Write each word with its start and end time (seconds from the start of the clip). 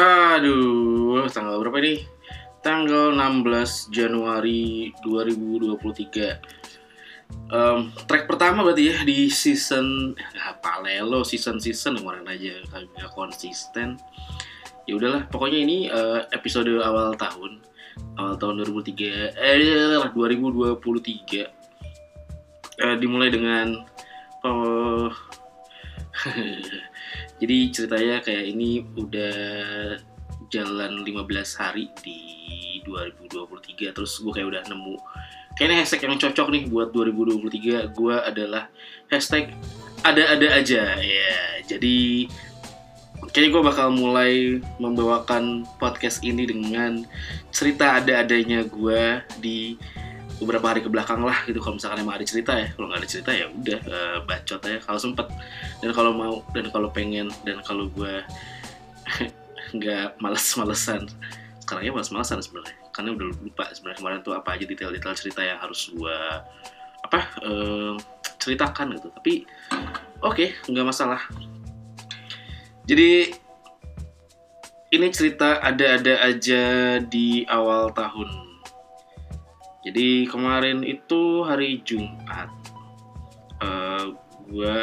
Aduh, 0.00 1.28
tanggal 1.28 1.60
berapa 1.60 1.76
ini? 1.84 2.08
Tanggal 2.64 3.12
16 3.12 3.92
Januari 3.92 4.96
2023. 5.04 6.40
Um, 7.52 7.92
track 8.08 8.24
pertama 8.24 8.64
berarti 8.64 8.96
ya 8.96 9.04
di 9.04 9.28
season 9.28 10.16
apa 10.40 10.80
lelo 10.80 11.20
season 11.20 11.60
season 11.60 12.00
kemarin 12.00 12.24
aja 12.32 12.64
kagak 12.72 13.12
konsisten. 13.12 14.00
Ya 14.88 14.96
udahlah, 14.96 15.28
pokoknya 15.28 15.68
ini 15.68 15.92
uh, 15.92 16.24
episode 16.32 16.72
awal 16.80 17.12
tahun 17.20 17.60
awal 18.16 18.40
tahun 18.40 18.64
2003 18.72 19.36
eh 19.36 20.00
2023 20.16 20.80
uh, 22.80 22.96
dimulai 22.96 23.28
dengan 23.28 23.84
uh, 24.48 25.12
jadi 27.40 27.56
ceritanya 27.72 28.16
kayak 28.20 28.44
ini 28.52 28.84
udah 28.94 29.36
jalan 30.52 31.02
15 31.02 31.60
hari 31.60 31.88
di 32.04 32.20
2023 32.84 33.96
terus 33.96 34.20
gue 34.20 34.32
kayak 34.34 34.48
udah 34.52 34.62
nemu 34.68 34.96
kayaknya 35.56 35.82
hashtag 35.82 36.06
yang 36.06 36.20
cocok 36.20 36.48
nih 36.52 36.62
buat 36.68 36.92
2023 36.92 37.96
gue 37.96 38.16
adalah 38.20 38.68
hashtag 39.10 39.56
ada-ada 40.04 40.48
aja 40.60 40.96
ya. 40.96 41.38
Jadi 41.68 42.28
kayaknya 43.30 43.50
gue 43.52 43.62
bakal 43.62 43.88
mulai 43.92 44.58
membawakan 44.80 45.68
podcast 45.76 46.24
ini 46.24 46.48
dengan 46.48 47.04
cerita 47.52 48.00
ada-adanya 48.00 48.64
gue 48.66 49.20
di 49.38 49.76
beberapa 50.40 50.72
hari 50.72 50.80
ke 50.80 50.88
belakang 50.88 51.20
lah 51.20 51.44
gitu. 51.44 51.60
Kalau 51.60 51.76
misalkan 51.76 52.00
emang 52.00 52.16
ada 52.16 52.26
cerita 52.26 52.56
ya 52.56 52.72
kalau 52.72 52.88
nggak 52.88 53.00
ada 53.04 53.08
cerita 53.08 53.30
ya 53.30 53.46
udah 53.52 53.80
uh, 53.86 54.18
bacot 54.24 54.60
aja. 54.64 54.78
Kalau 54.80 54.98
sempet 54.98 55.26
dan 55.84 55.90
kalau 55.92 56.12
mau 56.16 56.34
dan 56.56 56.66
kalau 56.72 56.88
pengen 56.88 57.28
dan 57.44 57.60
kalau 57.60 57.92
gue 57.92 58.24
nggak 59.76 60.16
males-malesan. 60.18 61.06
Sekarang 61.60 61.82
ya 61.84 61.92
males-malesan 61.92 62.40
sebenarnya. 62.40 62.74
Karena 62.90 63.14
udah 63.14 63.26
lupa 63.36 63.64
sebenarnya 63.70 63.98
kemarin 64.00 64.18
tuh 64.24 64.34
apa 64.34 64.48
aja 64.56 64.64
detail-detail 64.64 65.14
cerita 65.14 65.40
yang 65.44 65.60
harus 65.60 65.92
gue 65.92 66.18
apa 67.04 67.20
uh, 67.44 67.94
ceritakan 68.40 68.96
gitu. 68.96 69.12
Tapi 69.12 69.44
oke 70.24 70.34
okay, 70.34 70.48
nggak 70.72 70.88
masalah. 70.88 71.20
Jadi 72.88 73.30
ini 74.90 75.06
cerita 75.14 75.62
ada-ada 75.62 76.26
aja 76.26 76.62
di 76.98 77.46
awal 77.46 77.94
tahun 77.94 78.49
jadi 79.80 80.28
kemarin 80.28 80.84
itu 80.84 81.40
hari 81.44 81.80
Jumat 81.88 82.52
uh, 83.64 83.64
eh, 83.64 84.04
gue 84.50 84.80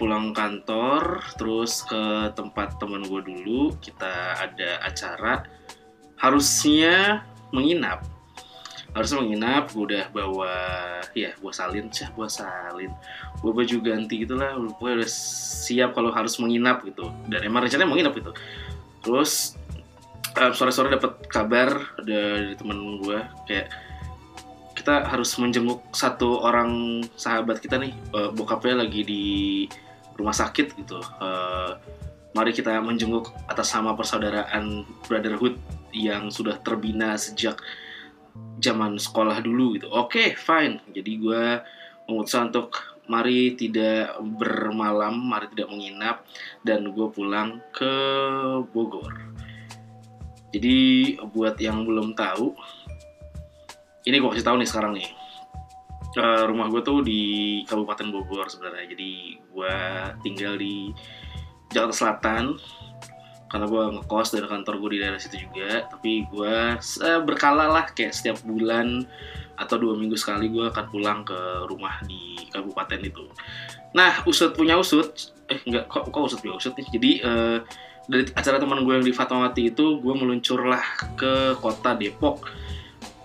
pulang 0.00 0.32
kantor 0.32 1.20
terus 1.36 1.84
ke 1.84 2.32
tempat 2.32 2.80
teman 2.80 3.04
gue 3.04 3.20
dulu 3.22 3.76
kita 3.78 4.40
ada 4.40 4.80
acara. 4.82 5.44
Harusnya 6.16 7.26
menginap 7.50 8.06
harusnya 8.92 9.24
menginap 9.24 9.72
gue 9.72 9.84
udah 9.88 10.04
bawa 10.12 10.54
ya 11.16 11.32
gue 11.32 11.52
salin 11.52 11.88
cah 11.88 12.12
gue 12.12 12.28
salin. 12.28 12.92
Gue 13.40 13.52
baju 13.52 13.76
ganti 13.80 14.24
gitulah 14.24 14.52
gue 14.56 14.90
udah 15.00 15.08
siap 15.08 15.96
kalau 15.96 16.12
harus 16.12 16.36
menginap 16.36 16.84
gitu. 16.84 17.08
Dan 17.28 17.40
emang 17.48 17.64
rencananya 17.64 17.88
menginap 17.88 18.12
gitu. 18.16 18.32
Terus 19.00 19.56
uh, 20.38 20.52
sore-sore 20.52 20.92
dapat 20.92 21.26
kabar 21.28 21.68
dari 22.00 22.56
temen 22.56 23.02
gue 23.02 23.18
kayak 23.48 23.68
kita 24.72 25.04
harus 25.04 25.36
menjenguk 25.36 25.84
satu 25.92 26.42
orang 26.42 27.02
sahabat 27.14 27.60
kita 27.60 27.78
nih. 27.78 27.92
Uh, 28.10 28.32
bokapnya 28.32 28.82
lagi 28.82 29.04
di 29.04 29.24
rumah 30.16 30.34
sakit 30.34 30.74
gitu. 30.80 30.98
Uh, 31.20 31.76
mari 32.32 32.56
kita 32.56 32.80
menjenguk 32.80 33.30
atas 33.46 33.70
nama 33.76 33.92
persaudaraan 33.92 34.88
brotherhood 35.04 35.60
yang 35.92 36.32
sudah 36.32 36.56
terbina 36.64 37.14
sejak 37.20 37.60
zaman 38.58 38.96
sekolah 38.96 39.44
dulu 39.44 39.76
gitu. 39.76 39.92
Oke 39.92 40.08
okay, 40.08 40.28
fine. 40.32 40.80
Jadi 40.96 41.20
gue 41.20 41.44
memutuskan 42.08 42.48
untuk 42.50 42.80
mari 43.10 43.58
tidak 43.58 44.14
bermalam 44.38 45.12
mari 45.12 45.50
tidak 45.52 45.68
menginap 45.68 46.16
dan 46.62 46.94
gue 46.94 47.08
pulang 47.10 47.58
ke 47.74 47.92
Bogor 48.70 49.31
jadi 50.52 50.76
buat 51.32 51.56
yang 51.56 51.88
belum 51.88 52.12
tahu, 52.12 52.52
ini 54.04 54.16
gue 54.20 54.30
kasih 54.36 54.46
tahu 54.46 54.56
nih 54.60 54.68
sekarang 54.68 54.92
nih. 55.00 55.08
Uh, 56.12 56.44
rumah 56.44 56.68
gue 56.68 56.84
tuh 56.84 57.00
di 57.00 57.22
Kabupaten 57.64 58.12
Bogor 58.12 58.52
sebenarnya. 58.52 58.84
Jadi 58.92 59.40
gue 59.40 59.76
tinggal 60.20 60.60
di 60.60 60.92
Jakarta 61.72 61.96
Selatan 61.96 62.60
karena 63.48 63.68
gue 63.68 63.82
ngekos 63.96 64.32
dari 64.32 64.48
kantor 64.48 64.74
gue 64.80 64.90
di 64.92 64.98
daerah 65.00 65.16
situ 65.16 65.48
juga. 65.48 65.88
Tapi 65.88 66.28
gue 66.28 66.54
berkala 67.24 67.72
lah 67.72 67.88
kayak 67.96 68.12
setiap 68.12 68.44
bulan 68.44 69.08
atau 69.56 69.76
dua 69.80 69.96
minggu 69.96 70.20
sekali 70.20 70.52
gue 70.52 70.68
akan 70.68 70.84
pulang 70.92 71.24
ke 71.24 71.40
rumah 71.64 71.96
di 72.04 72.44
kabupaten 72.52 73.00
itu. 73.00 73.24
Nah, 73.96 74.24
usut 74.28 74.52
punya 74.52 74.76
usut, 74.76 75.32
eh 75.48 75.60
enggak 75.64 75.88
kok 75.88 76.08
kok 76.12 76.22
usut 76.28 76.40
punya 76.44 76.56
usut 76.60 76.72
nih. 76.76 76.88
Jadi 76.92 77.10
uh, 77.24 77.58
dari 78.10 78.26
acara 78.34 78.58
teman 78.58 78.82
gue 78.82 78.92
yang 78.98 79.06
di 79.06 79.14
Fatmawati 79.14 79.70
itu 79.70 80.02
gue 80.02 80.14
meluncurlah 80.14 80.82
ke 81.14 81.58
kota 81.62 81.94
Depok. 81.94 82.50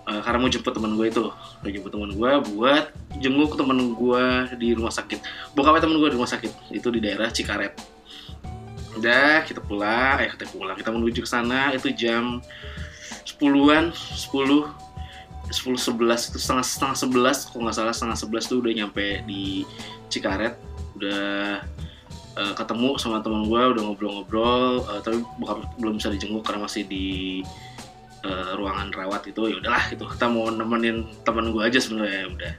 Uh, 0.08 0.24
karena 0.24 0.40
mau 0.40 0.48
jemput 0.48 0.72
teman 0.72 0.96
gue 0.96 1.06
itu. 1.10 1.24
Mau 1.28 1.68
jemput 1.68 1.92
teman 1.92 2.10
gue 2.16 2.30
buat 2.56 2.84
jenguk 3.20 3.60
teman 3.60 3.92
gue 3.92 4.24
di 4.56 4.72
rumah 4.72 4.94
sakit. 4.94 5.20
Bokapnya 5.52 5.84
teman 5.84 6.00
gue 6.00 6.08
di 6.08 6.16
rumah 6.16 6.30
sakit. 6.30 6.72
Itu 6.72 6.88
di 6.88 7.02
daerah 7.04 7.28
Cikaret. 7.28 7.76
Udah 8.96 9.44
kita 9.44 9.60
pulang. 9.60 10.24
Eh 10.24 10.32
kita 10.32 10.48
pulang. 10.48 10.78
Kita 10.80 10.88
menuju 10.94 11.20
ke 11.20 11.28
sana. 11.28 11.76
Itu 11.76 11.92
jam 11.92 12.40
10-an 13.28 13.92
10 13.92 14.88
10 15.48 15.80
11 15.80 16.28
itu 16.28 16.38
setengah 16.40 16.64
setengah 16.64 16.96
11 17.08 17.52
kalau 17.52 17.62
nggak 17.68 17.76
salah 17.76 17.94
setengah 17.96 18.18
11 18.20 18.48
tuh 18.48 18.56
udah 18.64 18.72
nyampe 18.72 19.06
di 19.28 19.68
Cikaret. 20.08 20.56
Udah 20.96 21.60
uh, 22.38 22.54
ketemu 22.54 22.94
sama 22.96 23.18
teman 23.20 23.50
gue 23.50 23.60
udah 23.74 23.82
ngobrol-ngobrol 23.82 24.86
uh, 24.86 25.02
tapi 25.02 25.18
bukan 25.42 25.66
belum 25.82 25.98
bisa 25.98 26.14
dijenguk 26.14 26.46
karena 26.46 26.64
masih 26.64 26.86
di 26.86 27.42
uh, 28.22 28.54
ruangan 28.54 28.94
rawat 28.94 29.26
itu. 29.26 29.50
Ya 29.50 29.56
udahlah 29.58 29.84
gitu 29.90 30.06
kita 30.06 30.30
mau 30.30 30.46
nemenin 30.48 31.04
teman 31.26 31.50
gue 31.50 31.62
aja 31.62 31.82
sebenarnya 31.82 32.24
ya 32.24 32.28
udah. 32.30 32.52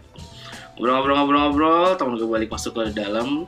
Ngobrol-ngobrol-ngobrol-ngobrol 0.76 1.96
teman 1.96 2.14
gue 2.20 2.28
balik 2.28 2.52
masuk 2.52 2.76
ke 2.76 2.92
dalam. 2.92 3.48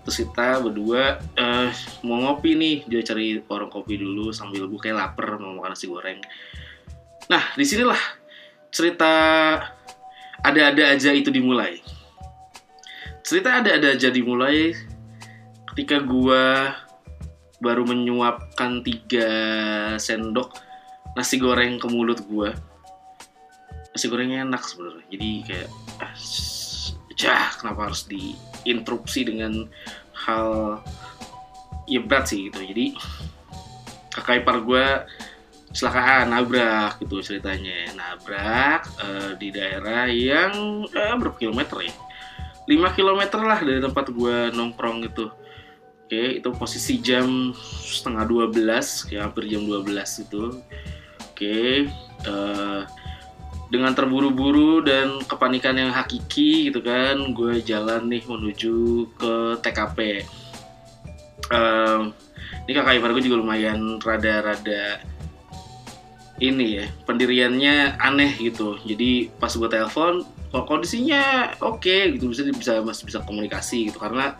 Terus 0.00 0.16
kita 0.24 0.64
berdua 0.64 1.20
uh, 1.36 1.68
mau 2.04 2.20
ngopi 2.28 2.56
nih. 2.56 2.76
Dia 2.88 3.00
cari 3.04 3.40
warung 3.44 3.72
kopi 3.72 3.96
dulu 4.00 4.32
sambil 4.36 4.68
gue 4.68 4.80
kayak 4.80 4.96
lapar 4.96 5.40
mau 5.40 5.56
makan 5.56 5.72
nasi 5.72 5.88
goreng. 5.88 6.20
Nah 7.28 7.42
di 7.56 7.64
sinilah 7.64 8.00
cerita 8.72 9.12
ada-ada 10.40 10.96
aja 10.96 11.10
itu 11.12 11.28
dimulai. 11.28 11.80
Cerita 13.20 13.60
ada-ada 13.60 13.92
aja 13.92 14.08
dimulai 14.08 14.72
ketika 15.74 16.02
gua 16.02 16.74
baru 17.60 17.84
menyuapkan 17.84 18.80
tiga 18.80 19.28
sendok 20.00 20.56
nasi 21.12 21.36
goreng 21.36 21.76
ke 21.76 21.86
mulut 21.90 22.24
gua 22.26 22.56
nasi 23.90 24.06
gorengnya 24.06 24.46
enak 24.46 24.62
sebenarnya. 24.62 25.06
Jadi 25.10 25.30
kayak 25.46 25.68
ah, 26.00 27.50
kenapa 27.58 27.90
harus 27.90 28.06
diinterupsi 28.08 29.26
dengan 29.26 29.66
hal 30.14 30.80
ya 31.90 32.00
berat 32.00 32.30
sih 32.30 32.48
gitu. 32.48 32.62
Jadi 32.62 32.94
kakak 34.14 34.46
ipar 34.46 34.62
gue 34.62 34.86
celakaan 35.74 36.30
nabrak 36.34 36.98
gitu 37.02 37.22
ceritanya. 37.22 37.92
Nabrak 37.94 38.86
uh, 39.02 39.32
di 39.38 39.50
daerah 39.50 40.06
yang 40.06 40.86
uh, 40.86 41.14
berapa 41.18 41.36
kilometer 41.38 41.82
ya. 41.82 41.94
5 42.70 42.94
kilometer 42.94 43.40
lah 43.42 43.58
dari 43.58 43.82
tempat 43.82 44.14
gue 44.14 44.54
nongkrong 44.54 45.02
gitu 45.10 45.26
Oke, 46.10 46.42
itu 46.42 46.50
posisi 46.58 46.98
jam 46.98 47.54
setengah 47.86 48.26
12, 48.26 49.14
ya 49.14 49.30
hampir 49.30 49.46
jam 49.46 49.62
12 49.62 50.26
itu. 50.26 50.58
Oke, 51.22 51.86
uh, 52.26 52.82
dengan 53.70 53.94
terburu-buru 53.94 54.82
dan 54.82 55.22
kepanikan 55.22 55.78
yang 55.78 55.94
hakiki 55.94 56.66
gitu 56.66 56.82
kan, 56.82 57.30
gue 57.30 57.62
jalan 57.62 58.10
nih 58.10 58.26
menuju 58.26 59.06
ke 59.14 59.62
TKP. 59.62 60.26
Uh, 61.46 62.10
ini 62.66 62.74
kakak 62.74 62.98
ipar 62.98 63.14
gue 63.14 63.30
juga 63.30 63.46
lumayan 63.46 64.02
rada-rada 64.02 64.98
ini 66.42 66.82
ya 66.82 66.86
pendiriannya 67.06 68.02
aneh 68.02 68.34
gitu 68.42 68.82
jadi 68.82 69.30
pas 69.38 69.54
gue 69.54 69.70
telepon 69.70 70.26
kondisinya 70.50 71.54
oke 71.62 71.86
okay, 71.86 72.18
gitu 72.18 72.34
bisa 72.34 72.42
bisa 72.50 72.72
masih 72.82 73.04
bisa 73.06 73.22
komunikasi 73.22 73.92
gitu 73.92 74.02
karena 74.02 74.34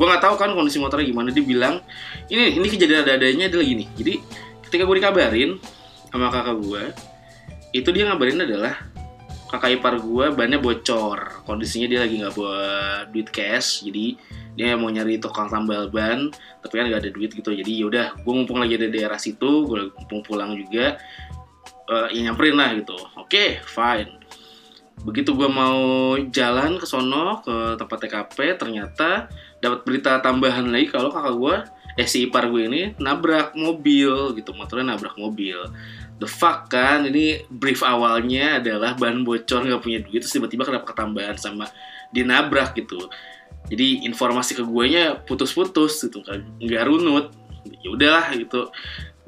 gue 0.00 0.06
nggak 0.08 0.24
tahu 0.24 0.34
kan 0.40 0.56
kondisi 0.56 0.80
motornya 0.80 1.04
gimana. 1.04 1.28
Dia 1.28 1.44
bilang 1.44 1.84
ini 2.32 2.56
ini 2.56 2.66
kejadian 2.72 3.04
ada-adanya 3.04 3.52
dia 3.52 3.58
lagi 3.60 3.74
nih. 3.84 3.88
Jadi 4.00 4.14
ketika 4.64 4.88
gue 4.88 4.96
dikabarin 4.96 5.60
sama 6.08 6.32
kakak 6.32 6.56
gue 6.56 6.82
itu 7.76 7.88
dia 7.92 8.08
ngabarin 8.08 8.40
adalah 8.40 8.80
kakak 9.52 9.76
ipar 9.76 10.00
gue 10.00 10.32
bannya 10.32 10.56
bocor. 10.56 11.44
Kondisinya 11.44 11.84
dia 11.92 12.00
lagi 12.00 12.16
nggak 12.16 12.32
bawa 12.32 12.64
duit 13.12 13.28
cash 13.28 13.84
jadi 13.84 14.16
dia 14.56 14.72
mau 14.80 14.88
nyari 14.88 15.20
tukang 15.20 15.52
tambal 15.52 15.92
ban 15.92 16.32
tapi 16.64 16.72
kan 16.80 16.88
nggak 16.88 17.04
ada 17.04 17.10
duit 17.12 17.30
gitu. 17.36 17.52
Jadi 17.52 17.84
yaudah 17.84 18.16
gue 18.16 18.32
mumpung 18.32 18.56
lagi 18.56 18.80
ada 18.80 18.88
di 18.88 18.96
daerah 18.96 19.20
situ 19.20 19.68
gue 19.68 19.92
mumpung 20.00 20.24
pulang 20.24 20.56
juga 20.56 20.96
uh, 21.92 22.08
ya 22.08 22.24
nyamperin 22.24 22.56
lah 22.56 22.72
gitu. 22.72 22.96
Oke 23.20 23.28
okay, 23.28 23.48
fine. 23.68 24.16
Begitu 25.04 25.36
gue 25.36 25.48
mau 25.48 26.16
jalan 26.32 26.80
ke 26.80 26.88
sono 26.88 27.44
ke 27.44 27.76
tempat 27.76 27.98
TKP 28.00 28.36
ternyata 28.56 29.28
dapat 29.60 29.84
berita 29.84 30.18
tambahan 30.24 30.66
lagi 30.68 30.88
kalau 30.88 31.12
kakak 31.12 31.36
gue 31.36 31.56
eh 32.00 32.08
si 32.08 32.24
ipar 32.24 32.48
gue 32.48 32.64
ini 32.64 32.82
nabrak 32.96 33.52
mobil 33.52 34.32
gitu 34.36 34.56
motornya 34.56 34.96
nabrak 34.96 35.16
mobil. 35.20 35.68
The 36.20 36.28
fuck 36.28 36.68
kan? 36.68 37.08
Ini 37.08 37.48
brief 37.48 37.80
awalnya 37.80 38.60
adalah 38.60 38.92
ban 38.96 39.24
bocor 39.24 39.64
nggak 39.64 39.80
punya 39.80 39.98
duit 40.04 40.20
terus 40.20 40.32
tiba-tiba 40.32 40.68
kenapa 40.68 40.92
ketambahan 40.92 41.36
sama 41.36 41.68
dinabrak 42.12 42.76
gitu. 42.76 43.08
Jadi 43.68 44.08
informasi 44.08 44.56
ke 44.56 44.64
gue 44.64 44.84
nya 44.88 45.16
putus-putus 45.20 46.00
gitu 46.00 46.24
kan 46.24 46.40
nggak 46.60 46.82
runut. 46.88 47.32
Ya 47.84 47.88
udahlah 47.92 48.32
gitu. 48.36 48.72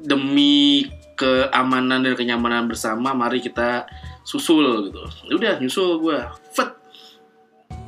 Demi 0.01 0.89
keamanan 1.13 2.01
dan 2.01 2.17
kenyamanan 2.17 2.65
bersama 2.65 3.13
mari 3.13 3.37
kita 3.41 3.85
susul 4.25 4.89
gitu. 4.89 5.01
Ya 5.29 5.33
udah 5.37 5.53
nyusul 5.61 6.01
gue 6.01 6.17
fet 6.53 6.82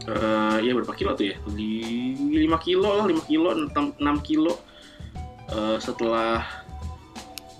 uh, 0.10 0.57
ya 0.62 0.72
berapa 0.74 0.94
kilo 0.94 1.18
tuh 1.18 1.25
ya? 1.34 1.36
Di 1.54 1.72
5 2.46 2.66
kilo 2.66 2.90
lah 3.02 3.06
5 3.10 3.30
kilo 3.30 3.50
6, 3.54 4.02
6 4.02 4.28
kilo. 4.28 4.54
Uh, 5.46 5.78
setelah 5.78 6.42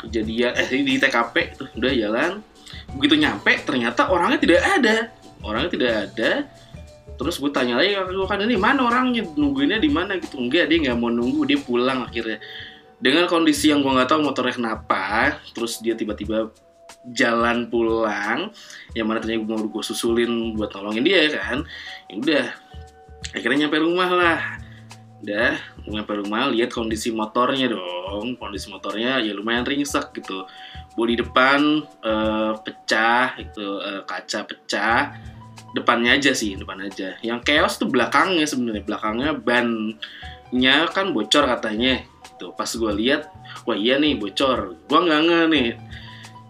kejadian 0.02 0.58
eh 0.58 0.68
di 0.70 0.98
TKP 0.98 1.36
tuh 1.58 1.68
udah 1.78 1.92
jalan. 1.94 2.32
Begitu 2.98 3.16
nyampe 3.22 3.52
ternyata 3.66 4.10
orangnya 4.10 4.40
tidak 4.42 4.62
ada. 4.62 4.96
Orangnya 5.46 5.70
tidak 5.74 5.92
ada. 6.10 6.32
Terus 7.16 7.40
gue 7.40 7.52
tanya 7.54 7.80
lagi 7.80 7.96
gue 7.96 8.28
kan 8.28 8.42
ini 8.42 8.58
mana 8.60 8.90
orangnya? 8.90 9.24
Nungguinnya 9.24 9.80
di 9.80 9.90
mana? 9.90 10.18
Gitu. 10.20 10.36
Enggak 10.36 10.68
dia 10.68 10.78
nggak 10.90 10.98
mau 10.98 11.10
nunggu 11.14 11.46
dia 11.48 11.60
pulang 11.62 12.06
akhirnya. 12.06 12.42
Dengan 13.00 13.30
kondisi 13.30 13.70
yang 13.70 13.86
gue 13.86 13.92
nggak 13.92 14.10
tahu 14.10 14.24
motornya 14.24 14.56
kenapa 14.56 15.38
terus 15.54 15.80
dia 15.80 15.94
tiba-tiba 15.94 16.50
jalan 17.14 17.70
pulang 17.70 18.50
yang 18.98 19.06
mana 19.06 19.22
ternyata 19.22 19.46
mau 19.46 19.62
gue 19.62 19.84
susulin 19.86 20.58
buat 20.58 20.74
nolongin 20.74 21.06
dia 21.06 21.30
kan? 21.36 21.62
Ya 22.10 22.16
udah 22.18 22.46
akhirnya 23.36 23.68
nyampe 23.68 23.78
rumah 23.82 24.10
lah. 24.10 24.40
Udah 25.22 25.58
nyampe 25.86 26.14
rumah 26.18 26.50
lihat 26.50 26.74
kondisi 26.74 27.14
motornya 27.14 27.70
dong. 27.70 28.40
Kondisi 28.42 28.74
motornya 28.74 29.22
ya 29.22 29.34
lumayan 29.38 29.66
ringsek 29.66 30.16
gitu. 30.18 30.50
Bodi 30.96 31.20
depan 31.20 31.84
uh, 32.08 32.56
pecah 32.64 33.36
itu 33.38 33.66
uh, 33.84 34.02
kaca 34.08 34.48
pecah. 34.48 35.14
Depannya 35.76 36.16
aja 36.16 36.32
sih 36.32 36.56
depan 36.56 36.88
aja. 36.88 37.20
Yang 37.20 37.40
chaos 37.46 37.76
tuh 37.76 37.92
belakangnya 37.92 38.48
sebenarnya. 38.48 38.84
Belakangnya 38.88 39.32
bannya 39.36 40.78
kan 40.90 41.12
bocor 41.12 41.46
katanya. 41.52 42.02
Gitu 42.24 42.56
pas 42.56 42.70
gue 42.72 42.92
lihat 42.96 43.28
wah 43.68 43.76
iya 43.76 44.00
nih 44.00 44.16
bocor. 44.16 44.74
Gue 44.88 45.00
nggak 45.04 45.22
nge 45.28 45.42
nih 45.52 45.70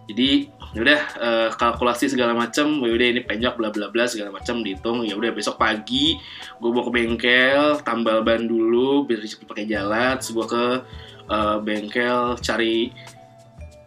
jadi 0.06 0.50
ya 0.74 0.80
udah 0.82 1.00
uh, 1.18 1.48
kalkulasi 1.54 2.10
segala 2.10 2.34
macam 2.36 2.78
ya 2.82 2.92
udah 2.94 3.08
ini 3.16 3.20
penyok 3.26 3.54
bla 3.58 3.68
bla 3.74 3.90
bla 3.90 4.04
segala 4.06 4.30
macam 4.30 4.62
dihitung 4.62 5.02
ya 5.02 5.18
udah 5.18 5.30
besok 5.34 5.58
pagi 5.58 6.18
gue 6.62 6.68
bawa 6.70 6.86
ke 6.86 6.92
bengkel 6.94 7.80
tambal 7.82 8.22
ban 8.22 8.44
dulu 8.46 9.06
biar 9.06 9.22
cepet 9.24 9.46
pakai 9.46 9.66
jalan 9.66 10.18
gue 10.18 10.46
ke 10.46 10.64
uh, 11.30 11.56
bengkel 11.62 12.38
cari 12.38 12.94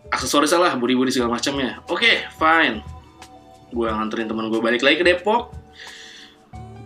aksesoris 0.10 0.52
lah 0.58 0.74
budi 0.76 0.98
segala 1.14 1.38
macamnya 1.38 1.80
oke 1.88 2.02
okay, 2.02 2.26
fine. 2.36 2.84
Gue 3.70 3.86
nganterin 3.86 4.26
teman 4.26 4.50
gue 4.50 4.58
balik 4.58 4.82
lagi 4.82 4.98
ke 4.98 5.06
Depok. 5.06 5.54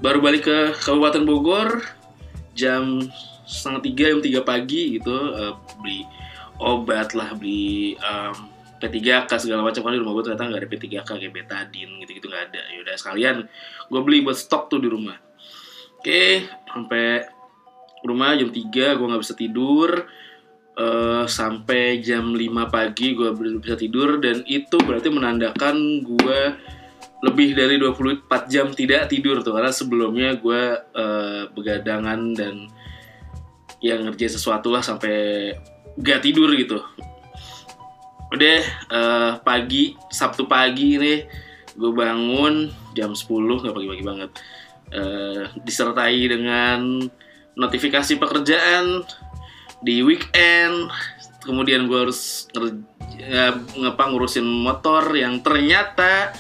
Baru 0.04 0.20
balik 0.20 0.52
ke 0.52 0.76
Kabupaten 0.84 1.24
Bogor 1.24 1.80
jam 2.52 3.08
setengah 3.48 3.82
tiga 3.88 4.06
jam 4.12 4.20
tiga 4.20 4.42
pagi 4.44 5.00
gitu 5.00 5.16
uh, 5.16 5.56
beli 5.80 6.04
obat 6.60 7.16
lah 7.16 7.32
beli 7.40 7.96
um, 8.04 8.53
P3K 8.84 9.32
segala 9.40 9.64
macam. 9.64 9.80
Kan 9.80 9.96
di 9.96 10.02
rumah 10.04 10.14
gue 10.20 10.24
ternyata 10.28 10.52
nggak 10.52 10.62
ada 10.62 10.70
P3K 10.70 10.96
kayak 11.08 11.32
betadin 11.32 11.90
gitu-gitu 12.04 12.28
nggak 12.28 12.44
ada. 12.52 12.62
Yaudah 12.76 12.96
sekalian 13.00 13.36
gue 13.88 14.02
beli 14.04 14.20
buat 14.20 14.36
stok 14.36 14.68
tuh 14.68 14.84
di 14.84 14.92
rumah. 14.92 15.16
Oke 16.04 16.44
sampai 16.68 17.24
rumah 18.04 18.36
jam 18.36 18.52
3 18.52 19.00
gue 19.00 19.06
nggak 19.08 19.24
bisa 19.24 19.36
tidur. 19.40 19.90
Uh, 20.74 21.30
sampai 21.30 22.02
jam 22.02 22.34
5 22.34 22.44
pagi 22.68 23.16
gue 23.16 23.30
belum 23.32 23.64
bisa 23.64 23.80
tidur. 23.80 24.20
Dan 24.20 24.44
itu 24.44 24.76
berarti 24.84 25.08
menandakan 25.08 26.04
gue 26.04 26.40
lebih 27.24 27.56
dari 27.56 27.80
24 27.80 28.52
jam 28.52 28.68
tidak 28.76 29.08
tidur 29.08 29.40
tuh. 29.40 29.56
Karena 29.56 29.72
sebelumnya 29.72 30.36
gue 30.36 30.62
uh, 30.92 31.48
begadangan 31.56 32.20
dan 32.36 32.68
yang 33.84 34.08
ngerjain 34.08 34.32
sesuatu 34.32 34.72
lah 34.72 34.80
sampai 34.80 35.52
gak 36.00 36.24
tidur 36.24 36.50
gitu 36.56 36.80
udah 38.34 38.60
uh, 38.90 39.32
pagi 39.46 39.94
Sabtu 40.10 40.50
pagi 40.50 40.98
ini 40.98 41.22
gue 41.78 41.92
bangun 41.94 42.74
jam 42.98 43.14
10 43.14 43.30
nggak 43.30 43.74
pagi-pagi 43.74 44.04
banget. 44.06 44.32
Uh, 44.94 45.50
disertai 45.62 46.22
dengan 46.30 47.02
notifikasi 47.58 48.18
pekerjaan 48.18 49.06
di 49.82 50.02
weekend. 50.02 50.90
Kemudian 51.46 51.86
gue 51.86 52.10
harus 52.10 52.48
ngapa 53.78 54.04
ngurusin 54.10 54.46
motor 54.46 55.12
yang 55.14 55.44
ternyata 55.44 56.32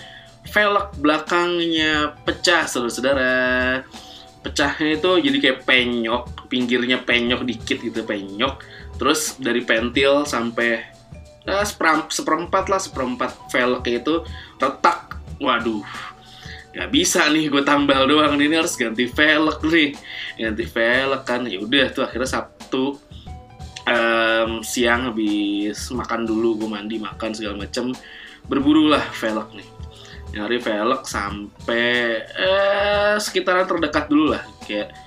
velg 0.50 0.96
belakangnya 0.98 2.18
pecah 2.26 2.70
saudara-saudara. 2.70 3.82
Pecahnya 4.44 5.00
itu 5.00 5.12
jadi 5.24 5.38
kayak 5.40 5.60
penyok 5.66 6.50
pinggirnya 6.52 7.02
penyok 7.02 7.42
dikit 7.42 7.82
gitu 7.82 8.06
penyok. 8.06 8.62
Terus 9.02 9.42
dari 9.42 9.66
pentil 9.66 10.24
sampai 10.30 10.93
eh, 11.48 11.66
seperempat 12.10 12.72
lah 12.72 12.80
seperempat 12.80 13.52
velg 13.52 13.84
itu 13.88 14.24
retak. 14.60 15.20
Waduh. 15.42 15.84
Nggak 16.74 16.90
bisa 16.90 17.30
nih 17.30 17.54
gue 17.54 17.62
tambal 17.62 18.10
doang 18.10 18.34
ini 18.42 18.58
harus 18.58 18.74
ganti 18.74 19.06
velg 19.06 19.60
nih. 19.62 19.94
Ganti 20.42 20.66
velg 20.66 21.22
kan 21.22 21.46
ya 21.46 21.62
udah 21.62 21.86
tuh 21.94 22.04
akhirnya 22.08 22.30
Sabtu 22.30 22.98
um, 23.86 24.52
siang 24.66 25.14
habis 25.14 25.92
makan 25.94 26.26
dulu 26.26 26.66
gue 26.66 26.70
mandi 26.70 26.98
makan 26.98 27.32
segala 27.36 27.62
macem. 27.62 27.94
Berburu 28.50 28.90
lah 28.90 29.06
velg 29.22 29.54
nih. 29.54 29.70
Nyari 30.34 30.58
velg 30.58 31.06
sampai 31.06 31.86
eh, 32.26 33.16
sekitaran 33.22 33.70
terdekat 33.70 34.10
dulu 34.10 34.34
lah. 34.34 34.44
Kayak 34.66 34.98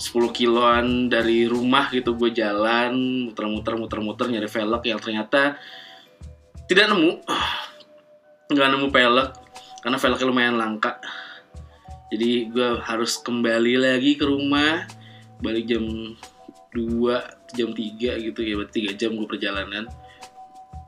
10 0.00 0.32
kiloan 0.32 1.12
dari 1.12 1.44
rumah 1.44 1.92
gitu 1.92 2.16
gue 2.16 2.32
jalan 2.32 3.28
muter-muter 3.28 3.76
muter-muter 3.76 4.26
nyari 4.32 4.48
velg 4.48 4.82
yang 4.88 4.96
ternyata 4.96 5.60
tidak 6.64 6.88
nemu. 6.88 7.20
Nggak 8.50 8.68
nemu 8.72 8.88
velg 8.88 9.28
karena 9.84 9.98
velgnya 10.00 10.26
lumayan 10.26 10.56
langka. 10.56 10.96
Jadi 12.08 12.48
gue 12.48 12.80
harus 12.80 13.20
kembali 13.20 13.76
lagi 13.76 14.16
ke 14.16 14.24
rumah 14.24 14.88
balik 15.44 15.68
jam 15.68 15.84
2 16.72 17.54
jam 17.54 17.70
3 17.70 18.24
gitu 18.24 18.40
ya 18.40 18.54
berarti 18.56 18.96
3 18.96 18.96
jam 18.96 19.12
gue 19.12 19.28
perjalanan. 19.28 19.84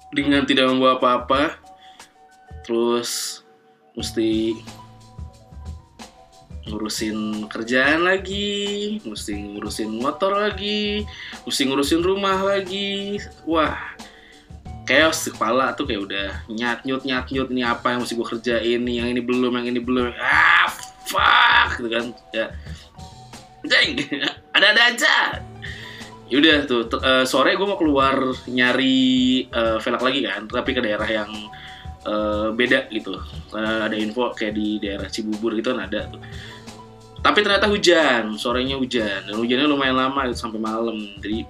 Dengan 0.08 0.48
tidak 0.48 0.72
membawa 0.72 0.96
apa-apa 0.96 1.60
terus 2.64 3.42
mesti 3.92 4.56
ngurusin 6.68 7.48
kerjaan 7.50 8.06
lagi, 8.06 8.98
mesti 9.02 9.34
ngurusin 9.34 9.90
motor 9.98 10.38
lagi, 10.38 11.02
mesti 11.42 11.62
ngurusin 11.66 12.02
rumah 12.02 12.38
lagi. 12.42 13.18
Wah, 13.46 13.78
chaos 14.86 15.26
kepala 15.26 15.74
tuh 15.74 15.90
kayak 15.90 16.02
udah 16.06 16.28
nyat 16.50 16.86
nyut 16.86 17.02
nyat 17.02 17.26
nyut 17.34 17.48
ini 17.50 17.62
apa 17.66 17.94
yang 17.94 18.06
mesti 18.06 18.14
gue 18.14 18.26
kerjain 18.26 18.80
nih, 18.82 18.96
yang 19.02 19.08
ini 19.10 19.20
belum, 19.22 19.52
yang 19.58 19.66
ini 19.74 19.80
belum. 19.82 20.14
Ah, 20.18 20.70
fuck 21.06 21.82
gitu 21.82 21.88
kan. 21.90 22.06
Ya. 22.30 22.46
Deng, 23.62 23.94
ada-ada 24.56 24.82
aja 24.90 25.16
yaudah 26.32 26.64
tuh 26.64 26.88
uh, 26.96 27.28
sore 27.28 27.52
gue 27.52 27.66
mau 27.68 27.76
keluar 27.76 28.16
nyari 28.48 29.44
uh, 29.52 29.76
velg 29.76 30.00
lagi 30.00 30.20
kan 30.24 30.48
tapi 30.48 30.72
ke 30.72 30.80
daerah 30.80 31.04
yang 31.04 31.28
uh, 32.06 32.50
beda 32.54 32.90
gitu 32.90 33.18
uh, 33.54 33.80
ada 33.86 33.96
info 33.96 34.30
kayak 34.34 34.54
di 34.54 34.78
daerah 34.82 35.08
Cibubur 35.10 35.54
gitu 35.54 35.74
kan 35.74 35.86
ada 35.86 36.08
tuh. 36.10 36.22
Tapi 37.22 37.38
ternyata 37.46 37.70
hujan 37.70 38.34
sorenya 38.34 38.74
hujan. 38.74 39.30
Dan 39.30 39.38
hujannya 39.38 39.70
lumayan 39.70 39.94
lama 39.94 40.26
gitu, 40.26 40.42
sampai 40.42 40.58
malam. 40.58 40.98
Jadi 41.22 41.46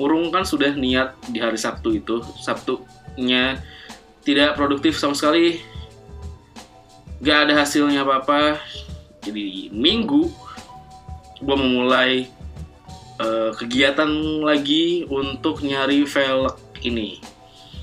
urung 0.00 0.32
kan 0.32 0.48
sudah 0.48 0.72
niat 0.72 1.12
di 1.28 1.36
hari 1.36 1.60
Sabtu 1.60 2.00
itu. 2.00 2.24
Sabtunya 2.40 3.60
tidak 4.24 4.56
produktif 4.56 4.96
sama 4.96 5.12
sekali. 5.12 5.60
Gak 7.20 7.48
ada 7.48 7.60
hasilnya 7.60 8.08
apa-apa. 8.08 8.56
Jadi 9.20 9.68
minggu 9.70 10.32
gue 11.42 11.56
memulai 11.58 12.30
uh, 13.20 13.52
kegiatan 13.52 14.08
lagi 14.42 15.04
untuk 15.10 15.60
nyari 15.60 16.06
velg 16.06 16.54
ini 16.82 17.18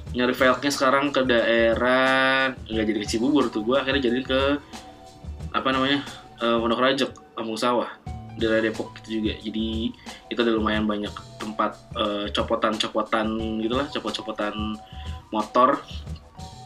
nyari 0.10 0.34
velgnya 0.34 0.72
sekarang 0.74 1.14
ke 1.14 1.22
daerah 1.22 2.50
nggak 2.66 2.86
jadi 2.86 3.00
ke 3.06 3.08
Cibubur 3.08 3.54
tuh. 3.54 3.62
Gue 3.62 3.78
akhirnya 3.78 4.10
jadi 4.10 4.22
ke 4.26 4.42
apa 5.54 5.70
namanya 5.70 6.06
uh, 6.42 6.58
Pondok 6.58 6.82
Rajok 6.82 7.12
Kampung 7.38 7.60
Sawah. 7.60 7.90
Daerah 8.40 8.64
Depok 8.64 8.96
gitu 9.02 9.22
juga. 9.22 9.36
Jadi 9.38 9.92
itu 10.32 10.40
ada 10.40 10.52
lumayan 10.56 10.88
banyak 10.88 11.12
tempat 11.38 11.76
uh, 11.94 12.26
copotan-copotan 12.32 13.28
gitulah 13.62 13.88
copot-copotan 13.92 14.56
motor. 15.30 15.84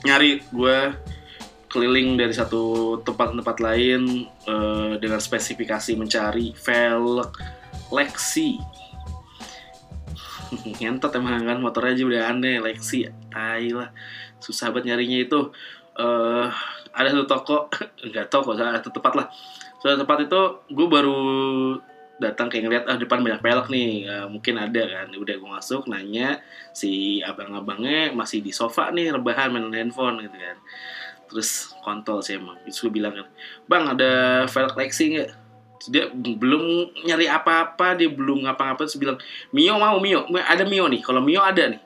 Nyari. 0.07 0.43
Gue 0.53 0.93
keliling 1.67 2.13
dari 2.13 2.29
satu 2.29 2.95
tempat 3.01 3.33
tempat 3.33 3.57
lain 3.57 4.29
uh, 4.45 4.93
dengan 5.01 5.17
spesifikasi 5.17 5.97
mencari 5.97 6.53
velg 6.53 7.33
Lexi. 7.89 8.61
Ngentot 10.79 11.09
emang 11.17 11.41
kan 11.43 11.57
motornya 11.57 11.97
aja 11.97 12.03
udah 12.05 12.21
aneh 12.29 12.61
Lexi 12.61 13.22
tai 13.33 13.73
lah. 13.73 13.89
Susah 14.37 14.69
banget 14.69 14.93
nyarinya 14.93 15.17
itu. 15.25 15.39
Uh, 15.93 16.49
ada 16.93 17.09
satu 17.09 17.25
toko 17.25 17.57
enggak 18.05 18.29
toko 18.29 18.53
ada 18.53 18.77
satu 18.77 18.93
tempat 18.93 19.13
lah. 19.17 19.27
Suatu 19.81 20.05
tempat 20.05 20.29
itu 20.29 20.41
gue 20.71 20.87
baru 20.87 21.21
datang 22.21 22.47
kayak 22.47 22.63
ngeliat 22.69 22.83
ah 22.87 22.95
depan 22.95 23.19
banyak 23.25 23.41
pelek 23.41 23.67
nih. 23.73 24.05
Uh, 24.05 24.27
mungkin 24.29 24.55
ada 24.61 24.83
kan. 24.85 25.07
Udah 25.17 25.35
gue 25.35 25.49
masuk 25.49 25.89
nanya 25.89 26.39
si 26.71 27.19
abang-abangnya 27.25 28.13
masih 28.13 28.39
di 28.45 28.53
sofa 28.53 28.93
nih 28.93 29.11
rebahan 29.11 29.49
main 29.49 29.73
handphone 29.73 30.21
gitu 30.21 30.37
kan. 30.37 30.57
Terus 31.33 31.73
kontol 31.81 32.21
sih 32.21 32.37
emang 32.37 32.61
terus 32.61 32.77
gue 32.77 32.93
bilang 32.93 33.17
kan 33.17 33.27
bang 33.65 33.83
ada 33.89 34.11
velg 34.45 34.77
Lexi 34.77 35.05
nggak? 35.17 35.31
Dia 35.83 36.07
belum 36.15 36.95
nyari 37.03 37.27
apa-apa 37.27 37.99
dia 37.99 38.07
belum 38.07 38.47
ngapa-ngapain 38.47 38.87
terus 38.87 38.95
bilang 38.95 39.19
Mio 39.51 39.75
mau 39.75 39.99
Mio 39.99 40.23
ada 40.31 40.63
Mio 40.63 40.87
nih 40.87 41.03
kalau 41.03 41.19
Mio 41.19 41.43
ada 41.43 41.75
nih 41.75 41.81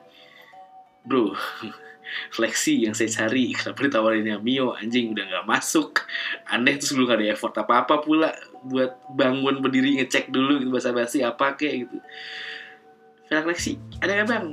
bro 1.08 1.32
fleksi 2.34 2.88
yang 2.88 2.94
saya 2.96 3.08
cari. 3.12 3.52
Kenapa 3.52 3.80
ditawarinnya 3.84 4.36
Mio? 4.40 4.74
Anjing 4.74 5.12
udah 5.12 5.24
nggak 5.28 5.46
masuk. 5.48 6.04
Aneh 6.48 6.80
terus 6.80 6.96
belum 6.96 7.08
ada 7.12 7.24
effort 7.28 7.54
apa 7.60 7.84
apa 7.84 7.94
pula 8.00 8.32
buat 8.64 8.98
bangun 9.14 9.60
berdiri 9.62 10.00
ngecek 10.02 10.32
dulu 10.32 10.60
gitu 10.60 10.70
bahasa 10.72 10.90
basi 10.92 11.22
apa 11.22 11.54
kayak 11.54 11.88
gitu. 11.88 11.98
Fleksi 13.28 13.76
ada 14.00 14.12
nggak 14.22 14.28
bang? 14.28 14.46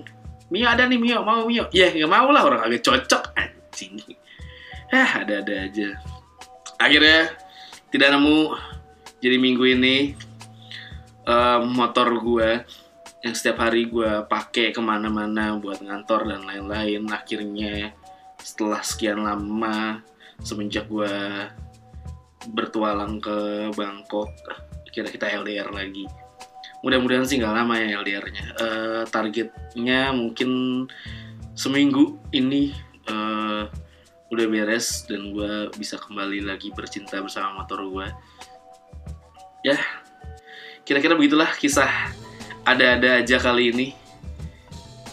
Mio 0.51 0.67
ada 0.67 0.83
nih 0.85 0.99
Mio. 0.99 1.19
Mau 1.23 1.47
Mio? 1.47 1.67
Ya 1.71 1.91
nggak 1.91 2.11
mau 2.11 2.27
lah 2.31 2.43
orang 2.43 2.61
agak 2.67 2.83
cocok. 2.83 3.23
Anjing. 3.35 3.99
Ah 4.91 5.23
ada 5.23 5.41
ada 5.41 5.53
aja. 5.67 5.89
Akhirnya 6.79 7.31
tidak 7.89 8.11
nemu. 8.13 8.39
Jadi 9.23 9.35
minggu 9.41 9.63
ini 9.65 10.13
uh, 11.25 11.63
motor 11.65 12.13
gue 12.21 12.61
yang 13.25 13.33
setiap 13.33 13.57
hari 13.65 13.89
gue 13.89 14.21
pakai 14.29 14.69
ke 14.69 14.77
mana-mana 14.77 15.57
buat 15.57 15.81
ngantor 15.81 16.29
dan 16.29 16.45
lain-lain. 16.45 17.09
Akhirnya 17.09 17.89
setelah 18.37 18.85
sekian 18.85 19.25
lama 19.25 20.05
semenjak 20.45 20.85
gue 20.85 21.09
bertualang 22.53 23.17
ke 23.17 23.73
Bangkok 23.73 24.29
kira 24.93 25.09
kita 25.09 25.25
LDR 25.41 25.73
lagi. 25.73 26.05
Mudah-mudahan 26.85 27.25
sih 27.25 27.41
nggak 27.41 27.55
lama 27.65 27.73
ya 27.81 27.97
LDR-nya 27.97 28.45
uh, 28.61 29.03
targetnya 29.09 30.13
mungkin 30.13 30.85
seminggu 31.57 32.21
ini 32.29 32.77
uh, 33.09 33.65
udah 34.29 34.45
beres 34.45 35.09
dan 35.09 35.33
gue 35.33 35.73
bisa 35.81 35.97
kembali 35.97 36.45
lagi 36.45 36.69
bercinta 36.77 37.17
bersama 37.25 37.65
motor 37.65 37.81
gue 37.89 38.07
ya 39.65 39.81
kira-kira 40.85 41.17
begitulah 41.17 41.49
kisah 41.57 41.89
ada-ada 42.65 43.21
aja 43.21 43.37
kali 43.37 43.71
ini. 43.71 43.87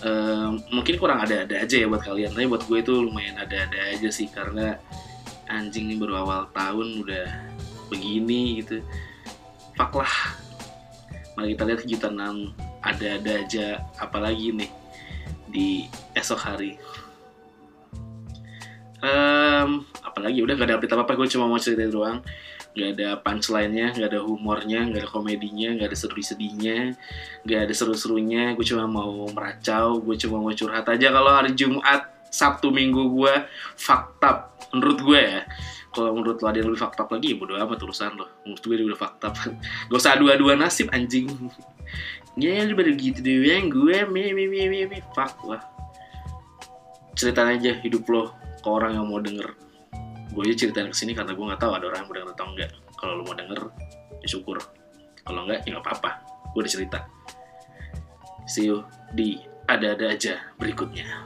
Uh, 0.03 0.59
mungkin 0.75 0.99
kurang 0.99 1.23
ada-ada 1.23 1.63
aja 1.63 1.79
ya 1.79 1.87
buat 1.87 2.03
kalian 2.03 2.35
tapi 2.35 2.51
buat 2.51 2.67
gue 2.67 2.83
itu 2.83 2.91
lumayan 3.07 3.39
ada-ada 3.39 3.95
aja 3.95 4.11
sih 4.11 4.27
karena 4.27 4.75
anjing 5.47 5.87
ini 5.87 5.95
baru 5.95 6.27
awal 6.27 6.51
tahun 6.51 7.07
udah 7.07 7.27
begini 7.87 8.65
gitu. 8.65 8.83
Fuck 9.79 10.03
lah. 10.03 10.17
Mari 11.39 11.55
kita 11.55 11.65
lihat 11.71 11.81
kejutan 11.87 12.19
ada-ada 12.83 13.47
aja 13.47 13.79
apalagi 14.03 14.51
nih 14.51 14.71
di 15.47 15.87
esok 16.19 16.41
hari. 16.41 16.83
Um, 19.03 19.87
apalagi? 20.03 20.43
Udah 20.43 20.55
gak 20.59 20.67
ada 20.67 20.75
update 20.83 20.95
apa-apa 20.99 21.15
gue 21.15 21.29
cuma 21.31 21.47
mau 21.47 21.63
cerita 21.63 21.87
doang 21.87 22.27
nggak 22.73 22.89
ada 22.97 23.09
punchline-nya, 23.21 23.93
nggak 23.93 24.09
ada 24.17 24.21
humornya, 24.25 24.89
nggak 24.89 25.01
ada 25.05 25.11
komedinya, 25.13 25.69
nggak 25.77 25.93
ada 25.93 25.99
sedih-sedihnya, 25.99 26.79
nggak 27.45 27.61
ada 27.69 27.75
seru-serunya. 27.77 28.57
Gue 28.57 28.65
cuma 28.65 28.89
mau 28.89 29.29
meracau, 29.29 30.01
gue 30.01 30.17
cuma 30.17 30.41
mau 30.41 30.53
curhat 30.57 30.89
aja 30.89 31.13
kalau 31.13 31.31
hari 31.33 31.53
Jumat, 31.53 32.09
Sabtu, 32.33 32.73
Minggu 32.73 33.13
gue 33.13 33.35
fakta 33.77 34.49
menurut 34.73 34.99
gue 35.05 35.21
ya. 35.21 35.43
Kalau 35.93 36.17
menurut 36.17 36.41
lo 36.41 36.49
ada 36.49 36.57
yang 36.57 36.73
lebih 36.73 36.81
fakta 36.81 37.05
lagi, 37.05 37.29
ya 37.33 37.37
bodo 37.37 37.53
amat 37.53 37.79
urusan 37.85 38.17
lo. 38.17 38.27
Menurut 38.49 38.63
gue 38.65 38.77
udah 38.89 39.01
fakta. 39.01 39.29
Gak 39.93 39.99
usah 40.01 40.17
dua-dua 40.17 40.57
nasib 40.57 40.89
anjing. 40.89 41.29
Ya, 42.41 42.65
lu 42.65 42.73
baru 42.73 42.97
gitu 42.97 43.21
yang 43.21 43.69
gue, 43.69 44.09
me, 44.09 44.33
me, 44.33 44.49
me, 44.49 44.65
me, 44.65 44.89
me, 44.89 44.99
fuck 45.13 45.37
lah. 45.45 45.61
Ceritain 47.13 47.61
aja 47.61 47.77
hidup 47.85 48.09
lo 48.09 48.33
ke 48.65 48.69
orang 48.73 48.97
yang 48.97 49.05
mau 49.05 49.21
denger 49.21 49.62
gue 50.33 50.43
aja 50.49 50.57
ceritain 50.65 50.89
ke 50.89 50.97
sini 50.97 51.13
karena 51.13 51.37
gue 51.37 51.45
nggak 51.45 51.61
tahu 51.61 51.73
ada 51.77 51.85
orang 51.93 52.01
yang 52.03 52.09
mau 52.09 52.17
denger 52.17 52.31
atau 52.33 52.47
enggak 52.49 52.71
kalau 52.97 53.13
lo 53.21 53.23
mau 53.29 53.37
denger 53.37 53.61
ya 54.25 54.29
syukur. 54.29 54.57
Kalau 55.23 55.41
enggak 55.45 55.61
ya 55.69 55.77
nggak 55.77 55.85
apa-apa. 55.85 56.11
Gue 56.57 56.61
udah 56.65 56.73
cerita. 56.73 56.99
See 58.49 58.67
you 58.67 58.83
di 59.13 59.39
ada-ada 59.69 60.11
aja 60.11 60.41
berikutnya 60.59 61.23